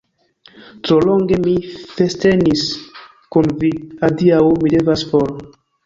Tro 0.87 0.97
longe 1.03 1.37
mi 1.43 1.53
festenis 1.93 2.65
kun 3.37 3.55
vi, 3.63 3.73
adiaŭ, 4.11 4.45
mi 4.65 4.77
devas 4.77 5.11
for! 5.15 5.37